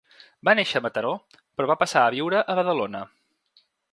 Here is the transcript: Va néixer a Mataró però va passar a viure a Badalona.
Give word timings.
Va 0.47 0.53
néixer 0.59 0.79
a 0.79 0.83
Mataró 0.85 1.11
però 1.59 1.69
va 1.73 1.77
passar 1.83 2.05
a 2.05 2.15
viure 2.17 2.41
a 2.41 2.57
Badalona. 2.61 3.05